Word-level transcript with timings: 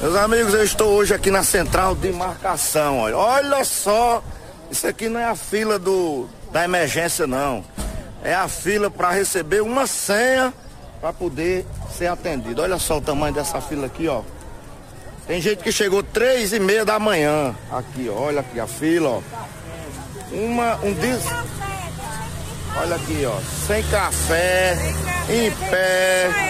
Meus 0.00 0.16
amigos, 0.16 0.54
eu 0.54 0.64
estou 0.64 0.94
hoje 0.94 1.12
aqui 1.12 1.30
na 1.30 1.42
central 1.42 1.94
de 1.94 2.10
marcação. 2.10 3.00
Olha, 3.00 3.18
olha 3.18 3.64
só, 3.64 4.24
isso 4.70 4.86
aqui 4.86 5.10
não 5.10 5.20
é 5.20 5.26
a 5.26 5.36
fila 5.36 5.78
do, 5.78 6.26
da 6.50 6.64
emergência, 6.64 7.26
não. 7.26 7.62
É 8.24 8.32
a 8.32 8.48
fila 8.48 8.90
para 8.90 9.10
receber 9.10 9.60
uma 9.60 9.86
senha 9.86 10.54
para 11.02 11.12
poder 11.12 11.66
ser 11.94 12.06
atendido. 12.06 12.62
Olha 12.62 12.78
só 12.78 12.96
o 12.96 13.00
tamanho 13.02 13.34
dessa 13.34 13.60
fila 13.60 13.86
aqui, 13.86 14.08
ó. 14.08 14.22
Tem 15.26 15.38
gente 15.38 15.62
que 15.62 15.70
chegou 15.70 16.02
três 16.02 16.54
e 16.54 16.58
meia 16.58 16.84
da 16.84 16.98
manhã. 16.98 17.54
Aqui, 17.70 18.08
olha 18.08 18.40
aqui 18.40 18.58
a 18.58 18.66
fila, 18.66 19.10
ó. 19.10 19.22
Uma, 20.32 20.76
um 20.76 20.94
dis... 20.94 21.22
Olha 22.74 22.96
aqui, 22.96 23.26
ó, 23.26 23.38
sem 23.66 23.82
café, 23.90 24.78
em 25.28 25.50
pé. 25.68 26.49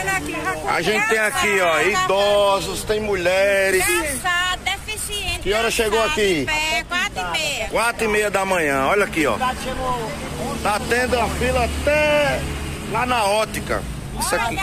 A 0.68 0.82
gente 0.82 1.08
tem 1.08 1.18
aqui, 1.18 1.60
ó, 1.60 1.80
idosos, 1.80 2.84
tem 2.84 3.00
mulheres. 3.00 3.84
Que 5.42 5.52
hora 5.52 5.70
chegou 5.70 6.02
aqui? 6.04 6.46
Quatro 6.88 7.20
e 7.20 7.32
meia. 7.32 7.68
Quatro 7.68 8.04
e 8.04 8.08
meia 8.08 8.30
da 8.30 8.44
manhã, 8.44 8.86
olha 8.86 9.04
aqui, 9.04 9.26
ó. 9.26 9.36
Tá 10.62 10.80
tendo 10.88 11.18
a 11.18 11.28
fila 11.28 11.64
até 11.64 12.40
lá 12.92 13.06
na 13.06 13.24
ótica. 13.24 13.82
Isso 14.18 14.34
aqui. 14.34 14.58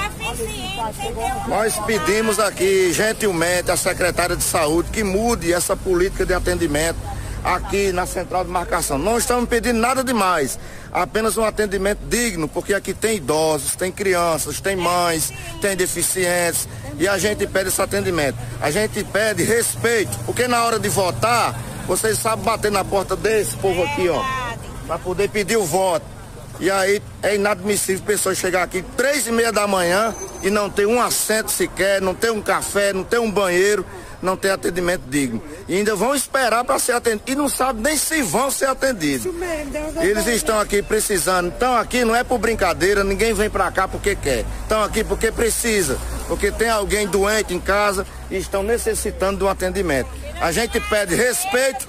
Nós 1.48 1.76
pedimos 1.86 2.40
aqui, 2.40 2.94
gentilmente, 2.94 3.72
à 3.72 3.78
secretária 3.78 4.36
de 4.36 4.44
saúde 4.44 4.90
que 4.92 5.04
mude 5.04 5.52
essa 5.52 5.76
política 5.76 6.26
de 6.26 6.34
atendimento 6.34 7.00
aqui 7.44 7.92
na 7.92 8.06
central 8.06 8.44
de 8.44 8.50
marcação. 8.50 8.98
Não 8.98 9.18
estamos 9.18 9.48
pedindo 9.48 9.80
nada 9.80 10.04
demais, 10.04 10.60
apenas 10.92 11.38
um 11.38 11.44
atendimento 11.44 12.00
digno, 12.08 12.48
porque 12.48 12.74
aqui 12.74 12.94
tem 12.94 13.18
idosos, 13.18 13.76
tem 13.76 13.92
crianças, 13.92 14.60
tem 14.60 14.76
mães, 14.76 15.32
tem 15.62 15.76
deficientes 15.76 16.68
e 17.00 17.08
a 17.08 17.18
gente 17.18 17.46
pede 17.48 17.70
esse 17.70 17.82
atendimento. 17.82 18.38
A 18.62 18.72
gente 18.72 19.04
pede 19.04 19.44
respeito, 19.44 20.18
porque 20.26 20.48
na 20.48 20.64
hora 20.64 20.80
de 20.80 20.90
votar, 20.90 21.56
vocês 21.88 22.18
sabem 22.18 22.44
bater 22.44 22.72
na 22.72 22.84
porta 22.84 23.16
desse 23.16 23.56
povo 23.58 23.84
aqui, 23.84 24.10
ó, 24.10 24.24
para 24.86 24.98
poder 24.98 25.30
pedir 25.30 25.58
o 25.58 25.66
voto. 25.66 26.06
E 26.60 26.72
aí 26.72 27.02
é 27.22 27.36
inadmissível 27.36 28.04
pessoas 28.04 28.38
chegar 28.38 28.64
aqui 28.64 28.84
três 28.96 29.28
e 29.28 29.32
meia 29.32 29.52
da 29.52 29.68
manhã 29.68 30.14
e 30.42 30.50
não 30.50 30.70
ter 30.70 30.88
um 30.88 31.00
assento 31.00 31.52
sequer, 31.52 32.02
não 32.02 32.16
ter 32.16 32.32
um 32.32 32.42
café, 32.42 32.94
não 32.94 33.04
ter 33.04 33.20
um 33.20 33.30
banheiro, 33.30 33.86
não 34.22 34.38
ter 34.38 34.52
atendimento 34.52 35.04
digno. 35.08 35.42
E 35.68 35.76
ainda 35.76 35.96
vão 35.96 36.16
esperar 36.16 36.64
para 36.64 36.80
ser 36.80 36.94
atendido. 36.94 37.24
E 37.32 37.36
não 37.36 37.50
sabem 37.50 37.84
nem 37.84 37.98
se 37.98 38.22
vão 38.22 38.50
ser 38.50 38.66
atendidos. 38.66 39.32
Eles 40.02 40.28
estão 40.28 40.60
aqui 40.60 40.82
precisando. 40.82 41.50
Estão 41.50 41.76
aqui 41.76 42.04
não 42.04 42.16
é 42.16 42.24
por 42.24 42.38
brincadeira, 42.38 43.04
ninguém 43.04 43.34
vem 43.34 43.50
para 43.50 43.72
cá 43.72 43.88
porque 43.88 44.16
quer. 44.16 44.46
Estão 44.64 44.84
aqui 44.84 45.04
porque 45.04 45.32
precisa. 45.32 45.98
Porque 46.28 46.52
tem 46.52 46.70
alguém 46.70 47.08
doente 47.08 47.54
em 47.54 47.60
casa 47.60 48.06
e 48.30 48.38
estão 48.38 48.64
necessitando 48.64 49.40
de 49.40 49.44
um 49.44 49.50
atendimento. 49.50 50.10
A 50.42 50.52
gente 50.52 50.80
pede 50.80 51.16
respeito 51.16 51.88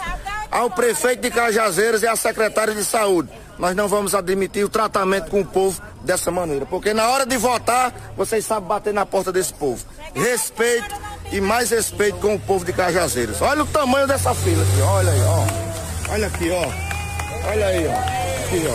ao 0.51 0.71
prefeito 0.71 1.21
de 1.21 1.31
Cajazeiras 1.31 2.03
e 2.03 2.07
à 2.07 2.17
secretária 2.17 2.75
de 2.75 2.85
saúde 2.85 3.29
nós 3.59 3.75
não 3.75 3.89
vamos 3.89 4.15
admitir 4.15 4.65
o 4.65 4.69
tratamento 4.69 5.31
com 5.31 5.41
o 5.41 5.45
povo 5.45 5.83
dessa 6.03 6.31
maneira. 6.31 6.65
Porque 6.65 6.95
na 6.95 7.09
hora 7.09 7.27
de 7.27 7.37
votar, 7.37 7.93
vocês 8.17 8.45
sabem 8.45 8.69
bater 8.69 8.95
na 8.95 9.05
porta 9.05 9.33
desse 9.33 9.53
povo. 9.53 9.85
Respeito 10.15 10.95
e 11.33 11.41
mais 11.41 11.71
respeito 11.71 12.19
com 12.19 12.35
o 12.35 12.41
povo 12.41 12.65
de 12.65 12.73
Cajazeiras. 12.73 13.41
Olha 13.43 13.63
o 13.63 13.67
tamanho 13.67 14.07
dessa 14.07 14.35
fila 14.35 14.63
aqui, 14.63 14.81
olha 14.83 15.13
aí, 15.13 15.21
ó. 15.23 16.13
Olha 16.13 16.27
aqui, 16.27 16.51
ó. 16.51 16.63
Olha 17.51 17.67
aí, 17.67 17.87
ó. 17.87 17.93
Aqui, 18.47 18.67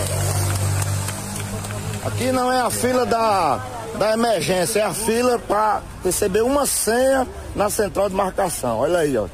ó. 2.04 2.08
Aqui 2.08 2.32
não 2.32 2.52
é 2.52 2.62
a 2.62 2.70
fila 2.70 3.06
da, 3.06 3.60
da 3.98 4.14
emergência, 4.14 4.82
é 4.82 4.84
a 4.84 4.94
fila 4.94 5.40
para 5.40 5.82
receber 6.04 6.42
uma 6.42 6.66
senha 6.66 7.28
na 7.56 7.70
central 7.70 8.10
de 8.10 8.16
marcação. 8.16 8.80
Olha 8.80 9.00
aí, 9.00 9.18
ó. 9.18 9.28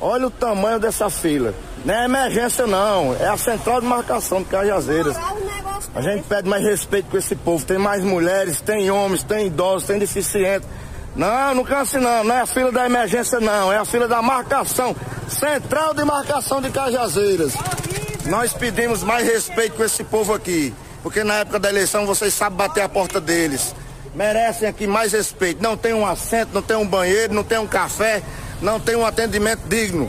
Olha 0.00 0.26
o 0.26 0.30
tamanho 0.30 0.78
dessa 0.78 1.10
fila. 1.10 1.54
Não 1.84 1.94
é 1.94 2.04
emergência 2.04 2.66
não, 2.66 3.16
é 3.18 3.28
a 3.28 3.36
central 3.36 3.80
de 3.80 3.86
marcação 3.86 4.42
de 4.42 4.48
Cajazeiras. 4.48 5.16
A 5.94 6.02
gente 6.02 6.24
pede 6.24 6.48
mais 6.48 6.62
respeito 6.62 7.10
com 7.10 7.16
esse 7.16 7.34
povo. 7.34 7.64
Tem 7.64 7.78
mais 7.78 8.04
mulheres, 8.04 8.60
tem 8.60 8.90
homens, 8.90 9.22
tem 9.22 9.46
idosos, 9.46 9.86
tem 9.86 9.98
deficientes. 9.98 10.68
Não, 11.18 11.52
não 11.52 11.64
canse 11.64 11.98
não, 11.98 12.22
não 12.22 12.32
é 12.32 12.42
a 12.42 12.46
fila 12.46 12.70
da 12.70 12.86
emergência 12.86 13.40
não, 13.40 13.72
é 13.72 13.76
a 13.76 13.84
fila 13.84 14.06
da 14.06 14.22
marcação. 14.22 14.94
Central 15.28 15.92
de 15.92 16.04
marcação 16.04 16.62
de 16.62 16.70
Cajazeiras. 16.70 17.54
Nós 18.26 18.52
pedimos 18.52 19.02
mais 19.02 19.26
respeito 19.26 19.76
com 19.76 19.82
esse 19.82 20.04
povo 20.04 20.32
aqui. 20.32 20.72
Porque 21.02 21.24
na 21.24 21.40
época 21.40 21.58
da 21.58 21.70
eleição 21.70 22.06
vocês 22.06 22.32
sabem 22.32 22.56
bater 22.56 22.82
a 22.82 22.88
porta 22.88 23.20
deles. 23.20 23.74
Merecem 24.14 24.68
aqui 24.68 24.86
mais 24.86 25.12
respeito. 25.12 25.60
Não 25.60 25.76
tem 25.76 25.92
um 25.92 26.06
assento, 26.06 26.50
não 26.54 26.62
tem 26.62 26.76
um 26.76 26.86
banheiro, 26.86 27.34
não 27.34 27.42
tem 27.42 27.58
um 27.58 27.66
café, 27.66 28.22
não 28.62 28.78
tem 28.78 28.94
um 28.94 29.04
atendimento 29.04 29.62
digno. 29.68 30.08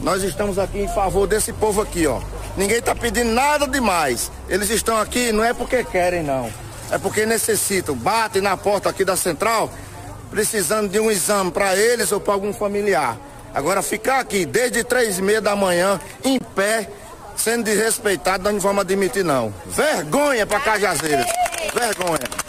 Nós 0.00 0.22
estamos 0.22 0.56
aqui 0.56 0.78
em 0.78 0.88
favor 0.88 1.26
desse 1.26 1.52
povo 1.52 1.82
aqui, 1.82 2.06
ó. 2.06 2.20
Ninguém 2.56 2.78
está 2.78 2.94
pedindo 2.94 3.32
nada 3.32 3.66
demais. 3.66 4.30
Eles 4.48 4.70
estão 4.70 4.98
aqui 4.98 5.32
não 5.32 5.42
é 5.42 5.52
porque 5.52 5.82
querem, 5.82 6.22
não. 6.22 6.48
É 6.92 6.98
porque 6.98 7.26
necessitam. 7.26 7.96
Batem 7.96 8.40
na 8.40 8.56
porta 8.56 8.88
aqui 8.88 9.04
da 9.04 9.16
central, 9.16 9.68
precisando 10.34 10.90
de 10.90 10.98
um 10.98 11.12
exame 11.12 11.52
para 11.52 11.76
eles 11.76 12.10
ou 12.10 12.18
para 12.18 12.34
algum 12.34 12.52
familiar. 12.52 13.16
Agora 13.54 13.80
ficar 13.82 14.18
aqui 14.18 14.44
desde 14.44 14.82
três 14.82 15.16
e 15.16 15.22
meia 15.22 15.40
da 15.40 15.54
manhã, 15.54 16.00
em 16.24 16.40
pé, 16.40 16.90
sendo 17.36 17.62
desrespeitado, 17.62 18.42
nós 18.42 18.54
não 18.54 18.60
vamos 18.60 18.80
admitir, 18.80 19.24
não. 19.24 19.54
Vergonha 19.64 20.44
para 20.44 20.58
Cajazeiras. 20.58 21.26
Vergonha. 21.72 22.44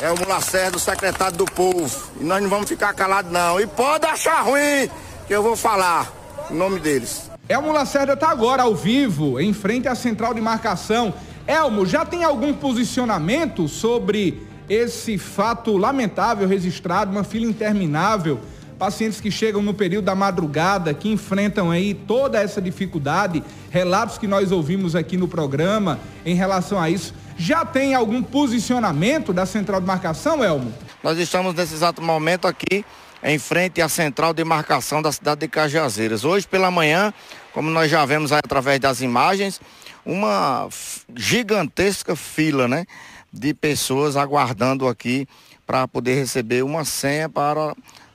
É 0.00 0.10
o 0.10 0.18
Mulacerdo, 0.18 0.78
secretário 0.78 1.36
do 1.36 1.44
povo. 1.44 2.10
E 2.18 2.24
nós 2.24 2.40
não 2.42 2.48
vamos 2.48 2.66
ficar 2.66 2.94
calados, 2.94 3.30
não. 3.30 3.60
E 3.60 3.66
pode 3.66 4.06
achar 4.06 4.40
ruim 4.40 4.88
que 5.26 5.34
eu 5.34 5.42
vou 5.42 5.54
falar 5.54 6.10
o 6.48 6.54
nome 6.54 6.80
deles. 6.80 7.30
Elmo 7.46 7.72
Lacerda 7.72 8.14
está 8.14 8.30
agora 8.30 8.62
ao 8.62 8.74
vivo, 8.74 9.38
em 9.38 9.52
frente 9.52 9.86
à 9.86 9.94
central 9.94 10.32
de 10.32 10.40
marcação. 10.40 11.12
Elmo, 11.46 11.84
já 11.84 12.06
tem 12.06 12.24
algum 12.24 12.54
posicionamento 12.54 13.68
sobre 13.68 14.48
esse 14.68 15.18
fato 15.18 15.76
lamentável 15.76 16.46
registrado, 16.46 17.10
uma 17.10 17.24
fila 17.24 17.46
interminável? 17.46 18.40
Pacientes 18.78 19.20
que 19.20 19.30
chegam 19.30 19.60
no 19.60 19.74
período 19.74 20.04
da 20.04 20.14
madrugada, 20.14 20.94
que 20.94 21.10
enfrentam 21.10 21.70
aí 21.70 21.94
toda 21.94 22.40
essa 22.40 22.62
dificuldade, 22.62 23.42
relatos 23.70 24.18
que 24.18 24.26
nós 24.26 24.52
ouvimos 24.52 24.94
aqui 24.94 25.16
no 25.16 25.26
programa 25.26 25.98
em 26.24 26.34
relação 26.34 26.80
a 26.80 26.88
isso. 26.88 27.12
Já 27.36 27.64
tem 27.64 27.94
algum 27.94 28.22
posicionamento 28.22 29.32
da 29.32 29.46
central 29.46 29.80
de 29.80 29.86
marcação, 29.86 30.44
Elmo? 30.44 30.72
Nós 31.02 31.18
estamos 31.18 31.54
nesse 31.54 31.74
exato 31.74 32.00
momento 32.02 32.46
aqui 32.46 32.84
em 33.22 33.38
frente 33.38 33.80
à 33.80 33.88
central 33.88 34.32
de 34.32 34.44
marcação 34.44 35.02
da 35.02 35.10
cidade 35.10 35.40
de 35.40 35.48
Cajazeiras. 35.48 36.24
Hoje 36.24 36.46
pela 36.46 36.70
manhã, 36.70 37.12
como 37.52 37.70
nós 37.70 37.90
já 37.90 38.04
vemos 38.04 38.32
através 38.32 38.78
das 38.78 39.00
imagens, 39.00 39.60
uma 40.04 40.68
gigantesca 41.16 42.14
fila, 42.14 42.68
né, 42.68 42.86
de 43.32 43.52
pessoas 43.54 44.16
aguardando 44.16 44.88
aqui 44.88 45.26
para 45.66 45.86
poder 45.86 46.14
receber 46.14 46.64
uma 46.64 46.84
senha 46.84 47.28
para 47.28 47.74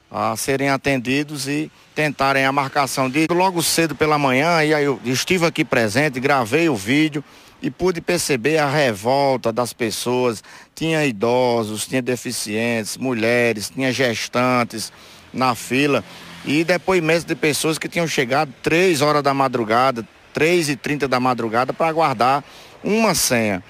a 0.09 0.35
serem 0.35 0.69
atendidos 0.69 1.47
e 1.47 1.72
tentarem 1.96 2.46
a 2.46 2.51
marcação 2.51 3.09
de 3.09 3.25
logo 3.31 3.63
cedo 3.63 3.96
pela 3.96 4.18
manhã 4.18 4.63
e 4.63 4.74
aí 4.74 4.84
eu 4.84 5.00
estive 5.03 5.46
aqui 5.46 5.66
presente, 5.66 6.19
gravei 6.19 6.69
o 6.69 6.75
vídeo 6.75 7.24
e 7.63 7.72
pude 7.72 8.01
perceber 8.01 8.57
a 8.57 8.69
revolta 8.69 9.51
das 9.51 9.72
pessoas. 9.72 10.44
Tinha 10.75 11.06
idosos, 11.06 11.88
tinha 11.88 12.01
deficientes, 12.01 12.97
mulheres, 12.97 13.69
tinha 13.69 13.91
gestantes 13.91 14.91
na 15.34 15.56
fila 15.56 16.03
e 16.45 16.66
depoimentos 16.66 17.24
de 17.24 17.35
pessoas 17.35 17.78
que 17.80 17.88
tinham 17.88 18.06
chegado 18.06 18.53
três 18.62 19.01
horas 19.01 19.24
da 19.24 19.34
madrugada, 19.34 20.06
três 20.34 20.68
e 20.68 20.75
trinta 20.75 21.07
da 21.07 21.22
madrugada 21.22 21.72
para 21.72 21.88
aguardar 21.88 22.44
uma 22.84 23.16
senha. 23.16 23.63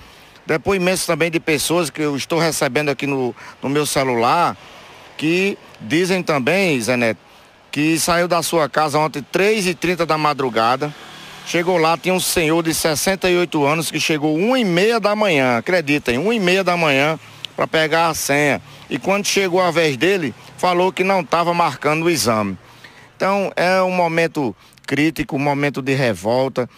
Depoimentos 0.46 1.06
também 1.06 1.32
de 1.32 1.40
pessoas 1.40 1.90
que 1.90 2.02
eu 2.02 2.16
estou 2.16 2.40
recebendo 2.40 2.90
aqui 2.90 3.08
no, 3.08 3.36
no 3.62 3.70
meu 3.70 3.86
celular, 3.86 4.58
que 5.18 5.58
dizem 5.80 6.22
também, 6.22 6.80
Zé 6.82 6.98
Neto, 6.98 7.20
que 7.72 8.00
saiu 8.00 8.28
da 8.28 8.44
sua 8.44 8.68
casa 8.68 9.00
ontem 9.00 9.26
três 9.32 9.66
e 9.66 9.74
trinta 9.74 10.06
da 10.06 10.18
madrugada, 10.18 10.94
Chegou 11.46 11.78
lá, 11.78 11.98
tinha 11.98 12.14
um 12.14 12.22
senhor 12.22 12.64
de 12.64 12.74
68 12.74 13.66
anos 13.66 13.92
que 13.92 14.00
chegou 14.00 14.38
uma 14.38 14.58
e 14.58 14.64
meia 14.64 14.98
da 14.98 15.14
manhã, 15.14 15.58
acreditem, 15.58 16.18
uma 16.18 16.34
e 16.34 16.40
meia 16.40 16.64
da 16.64 16.78
manhã 16.78 17.20
para 17.54 17.68
pegar 17.68 18.08
a 18.08 18.14
senha. 18.14 18.62
E 18.90 18.98
quando 18.98 19.26
chegou 19.26 19.62
a 19.62 19.70
vez 19.70 19.98
dele, 19.98 20.34
falou 20.58 20.92
que 20.92 21.04
não 21.04 21.20
estava 21.20 21.54
marcando 21.54 22.04
o 22.04 22.10
exame. 22.10 22.58
Então 23.16 23.52
é 23.58 23.82
um 23.82 23.92
momento 23.92 24.56
crítico, 24.88 25.36
um 25.36 25.40
momento 25.40 25.82
de 25.82 25.94
revolta, 25.94 26.70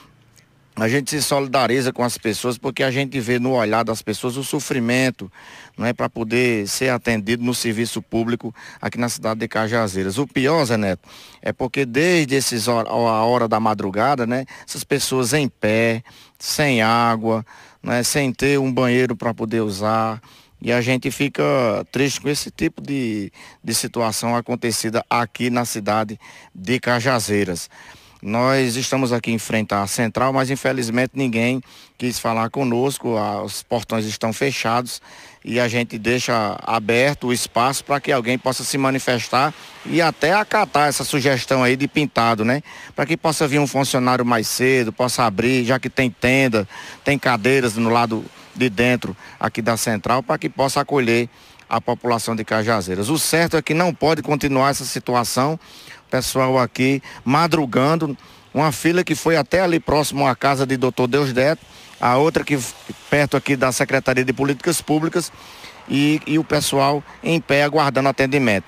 a 0.77 0.89
gente 0.89 1.09
se 1.09 1.21
solidariza 1.21 1.93
com 1.93 2.03
as 2.03 2.17
pessoas 2.17 2.57
porque 2.57 2.83
a 2.83 2.91
gente 2.91 3.17
vê 3.19 3.39
no 3.39 3.53
olhar 3.53 3.83
das 3.83 4.01
pessoas 4.01 4.35
o 4.35 4.43
sofrimento, 4.43 5.31
não 5.77 5.85
é 5.85 5.93
para 5.93 6.09
poder 6.09 6.67
ser 6.67 6.89
atendido 6.89 7.43
no 7.43 7.53
serviço 7.53 8.01
público 8.01 8.53
aqui 8.81 8.97
na 8.97 9.07
cidade 9.07 9.39
de 9.39 9.47
Cajazeiras. 9.47 10.17
O 10.17 10.27
pior, 10.27 10.65
Zé 10.65 10.75
Neto, 10.75 11.07
é 11.41 11.53
porque 11.53 11.85
desde 11.85 12.35
esses 12.35 12.67
a 12.67 12.83
hora 12.83 13.47
da 13.47 13.59
madrugada, 13.59 14.27
né, 14.27 14.45
essas 14.67 14.83
pessoas 14.83 15.33
em 15.33 15.47
pé, 15.47 16.03
sem 16.37 16.81
água, 16.81 17.45
né, 17.81 18.03
sem 18.03 18.33
ter 18.33 18.59
um 18.59 18.71
banheiro 18.71 19.15
para 19.15 19.33
poder 19.33 19.61
usar, 19.61 20.21
E 20.61 20.71
a 20.71 20.81
gente 20.81 21.11
fica 21.11 21.43
triste 21.91 22.19
com 22.21 22.29
esse 22.29 22.49
tipo 22.49 22.81
de, 22.81 23.31
de 23.63 23.73
situação 23.73 24.35
acontecida 24.35 25.05
aqui 25.09 25.49
na 25.49 25.63
cidade 25.63 26.19
de 26.55 26.79
Cajazeiras. 26.79 27.69
Nós 28.21 28.75
estamos 28.75 29.11
aqui 29.13 29.31
em 29.31 29.37
frente 29.37 29.73
à 29.73 29.85
central, 29.85 30.33
mas 30.33 30.49
infelizmente 30.49 31.11
ninguém 31.13 31.61
quis 31.97 32.17
falar 32.17 32.49
conosco, 32.49 33.15
os 33.43 33.61
portões 33.61 34.05
estão 34.05 34.33
fechados 34.33 35.01
e 35.43 35.59
a 35.59 35.67
gente 35.67 35.97
deixa 35.97 36.57
aberto 36.63 37.27
o 37.27 37.33
espaço 37.33 37.83
para 37.83 37.99
que 37.99 38.11
alguém 38.11 38.37
possa 38.37 38.63
se 38.63 38.77
manifestar 38.77 39.53
e 39.85 40.01
até 40.01 40.33
acatar 40.33 40.87
essa 40.87 41.03
sugestão 41.03 41.63
aí 41.63 41.75
de 41.75 41.87
pintado, 41.87 42.43
né? 42.43 42.63
Para 42.95 43.05
que 43.05 43.15
possa 43.15 43.47
vir 43.47 43.59
um 43.59 43.67
funcionário 43.67 44.25
mais 44.25 44.47
cedo, 44.47 44.91
possa 44.91 45.23
abrir, 45.23 45.63
já 45.63 45.79
que 45.79 45.89
tem 45.89 46.09
tenda, 46.09 46.67
tem 47.03 47.19
cadeiras 47.19 47.75
no 47.75 47.89
lado 47.89 48.25
de 48.55 48.69
dentro 48.69 49.15
aqui 49.39 49.61
da 49.61 49.77
central, 49.77 50.23
para 50.23 50.37
que 50.37 50.49
possa 50.49 50.81
acolher 50.81 51.29
a 51.69 51.81
população 51.81 52.35
de 52.35 52.43
Cajazeiras. 52.43 53.09
O 53.09 53.17
certo 53.17 53.57
é 53.57 53.61
que 53.61 53.73
não 53.73 53.93
pode 53.93 54.21
continuar 54.21 54.69
essa 54.69 54.85
situação 54.85 55.59
pessoal 56.09 56.57
aqui 56.57 57.01
madrugando, 57.23 58.17
uma 58.53 58.71
fila 58.71 59.03
que 59.03 59.15
foi 59.15 59.35
até 59.35 59.61
ali 59.61 59.79
próximo 59.79 60.25
à 60.25 60.35
casa 60.35 60.65
de 60.65 60.77
doutor 60.77 61.07
Deusdete, 61.07 61.61
a 61.99 62.17
outra 62.17 62.43
que 62.43 62.57
perto 63.09 63.35
aqui 63.35 63.55
da 63.55 63.71
Secretaria 63.71 64.23
de 64.23 64.33
Políticas 64.33 64.81
Públicas 64.81 65.31
e, 65.89 66.21
e 66.25 66.39
o 66.39 66.43
pessoal 66.43 67.03
em 67.23 67.39
pé 67.39 67.63
aguardando 67.63 68.09
atendimento. 68.09 68.65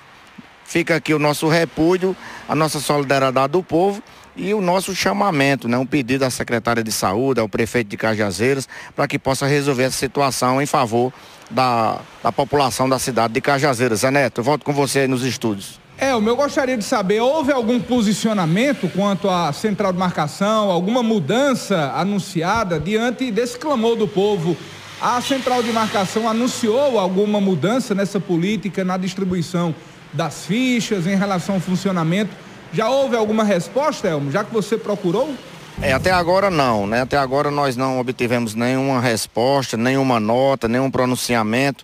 Fica 0.66 0.98
aqui 0.98 1.14
o 1.14 1.20
nosso 1.20 1.48
repúdio, 1.48 2.16
a 2.48 2.54
nossa 2.54 2.80
solidariedade 2.80 3.54
do 3.54 3.64
povo 3.64 4.04
e 4.36 4.54
o 4.54 4.62
nosso 4.62 4.94
chamamento, 4.94 5.68
né? 5.68 5.78
um 5.78 5.86
pedido 5.86 6.24
à 6.24 6.30
secretária 6.30 6.84
de 6.84 6.92
saúde, 6.92 7.40
ao 7.40 7.48
prefeito 7.48 7.88
de 7.88 7.98
Cajazeiras, 7.98 8.68
para 8.96 9.08
que 9.08 9.18
possa 9.18 9.48
resolver 9.48 9.84
essa 9.84 9.98
situação 9.98 10.62
em 10.62 10.66
favor 10.66 11.12
da, 11.50 12.00
da 12.22 12.32
população 12.32 12.88
da 12.88 13.00
cidade 13.00 13.34
de 13.34 13.42
Cajazeiras. 13.42 14.02
Zé 14.02 14.12
Neto, 14.12 14.44
volto 14.44 14.64
com 14.64 14.74
você 14.74 15.08
nos 15.08 15.24
estúdios. 15.24 15.80
É, 16.00 16.14
o 16.14 16.22
meu 16.22 16.36
gostaria 16.36 16.78
de 16.78 16.84
saber, 16.84 17.22
houve 17.22 17.52
algum 17.52 17.80
posicionamento 17.80 18.88
quanto 18.88 19.28
à 19.28 19.52
central 19.52 19.92
de 19.92 19.98
marcação, 19.98 20.70
alguma 20.70 21.02
mudança 21.02 21.92
anunciada 21.96 22.80
diante 22.80 23.32
desse 23.32 23.58
clamor 23.58 23.96
do 23.96 24.08
povo? 24.08 24.56
A 25.02 25.20
central 25.22 25.64
de 25.64 25.72
marcação 25.74 26.30
anunciou 26.30 27.00
alguma 27.00 27.42
mudança 27.42 27.96
nessa 27.96 28.20
política, 28.20 28.84
na 28.84 28.96
distribuição 28.96 29.74
das 30.14 30.46
fichas, 30.46 31.08
em 31.08 31.16
relação 31.16 31.56
ao 31.56 31.62
funcionamento? 31.62 32.30
Já 32.72 32.90
houve 32.90 33.16
alguma 33.16 33.44
resposta, 33.44 34.08
Elmo, 34.08 34.32
já 34.32 34.44
que 34.44 34.54
você 34.54 34.78
procurou? 34.78 35.34
É, 35.82 35.94
até 35.94 36.12
agora 36.12 36.52
não, 36.52 36.86
né? 36.86 37.02
Até 37.02 37.18
agora 37.18 37.50
nós 37.50 37.76
não 37.76 38.00
obtivemos 38.00 38.54
nenhuma 38.54 39.02
resposta, 39.02 39.76
nenhuma 39.76 40.20
nota, 40.20 40.68
nenhum 40.68 40.92
pronunciamento 40.92 41.84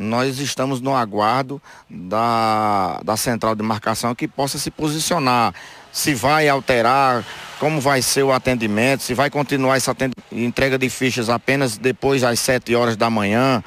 nós 0.00 0.38
estamos 0.38 0.80
no 0.80 0.96
aguardo 0.96 1.60
da, 1.90 2.98
da 3.04 3.18
central 3.18 3.54
de 3.54 3.62
marcação 3.62 4.14
que 4.14 4.26
possa 4.26 4.58
se 4.58 4.70
posicionar, 4.70 5.54
se 5.92 6.14
vai 6.14 6.48
alterar, 6.48 7.22
como 7.58 7.82
vai 7.82 8.00
ser 8.00 8.22
o 8.22 8.32
atendimento, 8.32 9.02
se 9.02 9.12
vai 9.12 9.28
continuar 9.28 9.76
essa 9.76 9.94
entrega 10.32 10.78
de 10.78 10.88
fichas 10.88 11.28
apenas 11.28 11.76
depois 11.76 12.22
das 12.22 12.40
7 12.40 12.74
horas 12.74 12.96
da 12.96 13.10
manhã, 13.10 13.62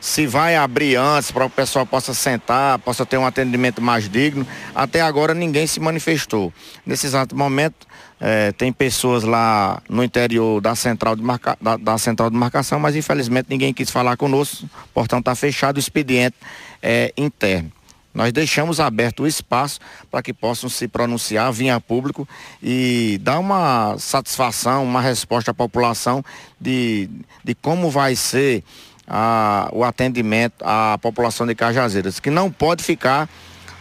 se 0.00 0.26
vai 0.26 0.56
abrir 0.56 0.96
antes 0.96 1.30
para 1.30 1.44
o 1.44 1.50
pessoal 1.50 1.84
possa 1.84 2.14
sentar, 2.14 2.78
possa 2.78 3.04
ter 3.04 3.18
um 3.18 3.26
atendimento 3.26 3.82
mais 3.82 4.08
digno. 4.08 4.46
Até 4.74 5.02
agora 5.02 5.34
ninguém 5.34 5.66
se 5.66 5.80
manifestou. 5.80 6.50
Nesse 6.86 7.06
exato 7.06 7.36
momento, 7.36 7.86
é, 8.26 8.52
tem 8.52 8.72
pessoas 8.72 9.22
lá 9.22 9.82
no 9.86 10.02
interior 10.02 10.58
da 10.58 10.74
central, 10.74 11.14
de 11.14 11.22
marca, 11.22 11.58
da, 11.60 11.76
da, 11.76 11.98
central 11.98 12.30
de 12.30 12.36
marcação, 12.38 12.80
mas 12.80 12.96
infelizmente 12.96 13.48
ninguém 13.50 13.70
quis 13.74 13.90
falar 13.90 14.16
conosco, 14.16 14.66
portanto 14.94 15.20
está 15.20 15.34
fechado 15.34 15.76
o 15.76 15.78
expediente 15.78 16.34
é, 16.82 17.12
interno. 17.18 17.70
Nós 18.14 18.32
deixamos 18.32 18.80
aberto 18.80 19.24
o 19.24 19.26
espaço 19.26 19.78
para 20.10 20.22
que 20.22 20.32
possam 20.32 20.70
se 20.70 20.88
pronunciar, 20.88 21.52
vir 21.52 21.68
a 21.68 21.78
público 21.78 22.26
e 22.62 23.20
dar 23.20 23.38
uma 23.38 23.96
satisfação, 23.98 24.84
uma 24.84 25.02
resposta 25.02 25.50
à 25.50 25.54
população 25.54 26.24
de, 26.58 27.10
de 27.44 27.54
como 27.54 27.90
vai 27.90 28.16
ser 28.16 28.64
a, 29.06 29.68
o 29.70 29.84
atendimento 29.84 30.64
à 30.64 30.96
população 30.96 31.46
de 31.46 31.54
Cajazeiras, 31.54 32.18
que 32.18 32.30
não 32.30 32.50
pode 32.50 32.82
ficar 32.82 33.28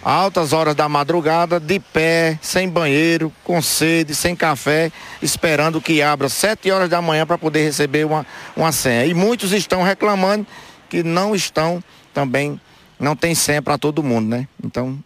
altas 0.04 0.54
horas 0.54 0.76
da 0.76 0.90
madrugada, 0.90 1.60
de 1.60 1.80
pé, 1.80 2.38
sem 2.42 2.68
banheiro, 2.68 3.32
com 3.44 3.62
sede, 3.62 4.14
sem 4.14 4.36
café, 4.36 4.92
esperando 5.22 5.82
que 5.82 6.02
abra 6.02 6.28
sete 6.30 6.70
horas 6.72 6.90
da 6.90 7.02
manhã 7.02 7.26
para 7.26 7.38
poder 7.38 7.64
receber 7.64 8.06
uma, 8.06 8.26
uma 8.56 8.72
senha. 8.72 9.06
E 9.06 9.14
muitos 9.14 9.52
estão 9.54 9.82
reclamando 9.82 10.46
que 10.90 11.04
não 11.04 11.34
estão 11.34 11.84
também, 12.14 12.60
não 13.00 13.16
tem 13.16 13.34
senha 13.34 13.62
para 13.62 13.78
todo 13.78 14.04
mundo, 14.04 14.30
né? 14.30 14.48
Então 14.64 15.00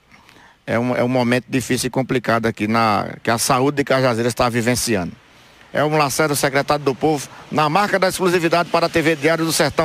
é 0.66 0.78
um, 0.78 0.96
é 0.96 1.04
um 1.04 1.08
momento 1.08 1.46
difícil 1.48 1.88
e 1.88 1.90
complicado 1.90 2.46
aqui 2.46 2.68
na, 2.68 3.16
que 3.24 3.30
a 3.30 3.38
saúde 3.38 3.78
de 3.78 3.84
Cajazeiras 3.84 4.32
está 4.32 4.50
vivenciando. 4.50 5.14
É 5.72 5.84
o 5.84 5.90
Lacerda, 5.90 6.34
secretário 6.34 6.84
do 6.84 6.96
Povo, 6.96 7.28
na 7.52 7.70
marca 7.70 8.00
da 8.00 8.08
exclusividade 8.08 8.70
para 8.70 8.88
a 8.88 8.90
TV 8.90 9.16
Diário 9.16 9.46
do 9.46 9.54
Sertão. 9.54 9.76